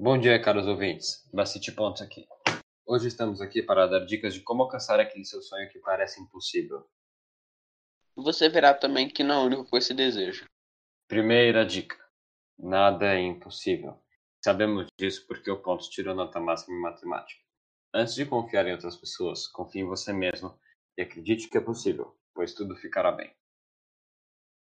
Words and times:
Bom 0.00 0.16
dia, 0.16 0.40
caros 0.40 0.68
ouvintes. 0.68 1.28
Bacite 1.32 1.72
Pontos 1.72 2.02
aqui. 2.02 2.24
Hoje 2.86 3.08
estamos 3.08 3.40
aqui 3.40 3.60
para 3.60 3.84
dar 3.88 4.06
dicas 4.06 4.32
de 4.32 4.40
como 4.42 4.62
alcançar 4.62 5.00
aquele 5.00 5.24
seu 5.24 5.42
sonho 5.42 5.68
que 5.68 5.80
parece 5.80 6.22
impossível. 6.22 6.88
Você 8.14 8.48
verá 8.48 8.72
também 8.72 9.08
que 9.08 9.24
não 9.24 9.34
é 9.34 9.38
o 9.38 9.46
único 9.46 9.64
com 9.64 9.76
esse 9.76 9.92
desejo. 9.92 10.44
Primeira 11.08 11.66
dica: 11.66 11.96
nada 12.56 13.12
é 13.12 13.20
impossível. 13.20 14.00
Sabemos 14.40 14.86
disso 14.96 15.26
porque 15.26 15.50
o 15.50 15.60
Pontos 15.60 15.88
tirou 15.88 16.14
nota 16.14 16.38
máxima 16.38 16.76
em 16.76 16.80
matemática. 16.80 17.42
Antes 17.92 18.14
de 18.14 18.24
confiar 18.24 18.68
em 18.68 18.72
outras 18.74 18.96
pessoas, 18.96 19.48
confie 19.48 19.80
em 19.80 19.88
você 19.88 20.12
mesmo 20.12 20.56
e 20.96 21.02
acredite 21.02 21.48
que 21.48 21.58
é 21.58 21.60
possível, 21.60 22.16
pois 22.32 22.54
tudo 22.54 22.76
ficará 22.76 23.10
bem. 23.10 23.34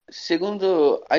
Segundo 0.09 1.05
a 1.10 1.16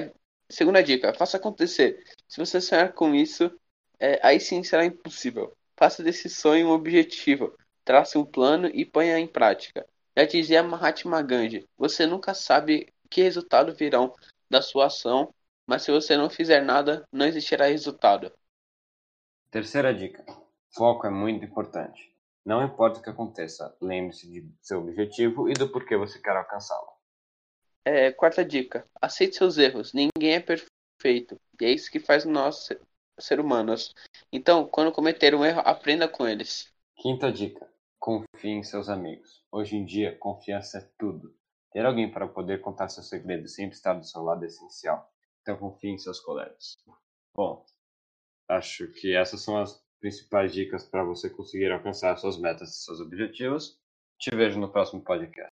segunda 0.50 0.82
dica, 0.82 1.14
faça 1.14 1.38
acontecer. 1.38 2.04
Se 2.28 2.44
você 2.44 2.60
sonhar 2.60 2.92
com 2.94 3.14
isso, 3.14 3.56
é, 4.00 4.20
aí 4.24 4.40
sim 4.40 4.64
será 4.64 4.86
impossível. 4.86 5.56
Faça 5.78 6.02
desse 6.02 6.30
sonho 6.30 6.68
um 6.68 6.72
objetivo, 6.72 7.56
trace 7.84 8.18
um 8.18 8.26
plano 8.26 8.68
e 8.68 8.86
ponha 8.86 9.20
em 9.20 9.28
prática. 9.28 9.86
Já 10.18 10.26
dizia 10.26 10.64
Mahatma 10.64 11.22
Gandhi, 11.22 11.68
você 11.78 12.06
nunca 12.06 12.34
sabe 12.34 12.94
que 13.10 13.22
resultado 13.22 13.74
virão 13.74 14.14
da 14.50 14.62
sua 14.62 14.88
ação, 14.88 15.34
mas 15.66 15.84
se 15.84 15.92
você 15.92 16.18
não 16.18 16.30
fizer 16.30 16.62
nada, 16.62 17.08
não 17.12 17.26
existirá 17.26 17.66
resultado. 17.66 18.32
Terceira 19.52 19.94
dica: 19.94 20.26
foco 20.76 21.08
é 21.08 21.10
muito 21.10 21.46
importante. 21.46 22.10
Não 22.46 22.64
importa 22.64 23.00
o 23.00 23.04
que 23.04 23.10
aconteça, 23.10 23.76
lembre-se 23.82 24.30
de 24.30 24.48
seu 24.62 24.80
objetivo 24.80 25.50
e 25.50 25.54
do 25.54 25.70
porquê 25.70 25.96
você 25.98 26.20
quer 26.20 26.36
alcançá-lo. 26.36 26.90
É, 27.86 28.12
quarta 28.12 28.44
dica: 28.44 28.86
aceite 29.02 29.36
seus 29.36 29.58
erros. 29.58 29.94
Ninguém 29.94 30.36
é 30.36 30.40
perfeito. 30.40 31.40
E 31.60 31.66
é 31.66 31.72
isso 31.72 31.92
que 31.92 32.00
faz 32.00 32.26
nós 32.26 32.70
ser, 33.22 33.40
humanos. 33.40 33.94
Então, 34.32 34.66
quando 34.68 34.92
cometer 34.92 35.34
um 35.36 35.46
erro, 35.46 35.62
aprenda 35.66 36.08
com 36.08 36.28
eles. 36.28 36.72
Quinta 36.96 37.32
dica: 37.32 37.68
confie 38.00 38.52
em 38.52 38.64
seus 38.64 38.90
amigos. 38.90 39.44
Hoje 39.52 39.76
em 39.76 39.86
dia, 39.86 40.18
confiança 40.18 40.80
é 40.80 40.90
tudo. 40.98 41.36
Ter 41.72 41.86
alguém 41.86 42.12
para 42.12 42.28
poder 42.28 42.62
contar 42.62 42.90
seus 42.90 43.10
segredos 43.10 43.54
sempre 43.54 43.76
estar 43.76 43.94
do 43.94 44.06
seu 44.06 44.22
lado 44.22 44.44
é 44.44 44.48
essencial. 44.48 45.12
Então, 45.42 45.58
confie 45.58 45.90
em 45.90 45.98
seus 45.98 46.20
colegas. 46.20 46.78
Bom, 47.36 47.66
acho 48.48 48.88
que 48.94 49.16
essas 49.16 49.42
são 49.42 49.58
as 49.58 49.82
principais 50.00 50.54
dicas 50.54 50.86
para 50.86 51.04
você 51.04 51.30
conseguir 51.30 51.72
alcançar 51.72 52.18
suas 52.18 52.38
metas 52.38 52.70
e 52.70 52.84
seus 52.84 53.00
objetivos. 53.00 53.78
Te 54.18 54.36
vejo 54.36 54.60
no 54.60 54.72
próximo 54.72 55.02
podcast. 55.02 55.50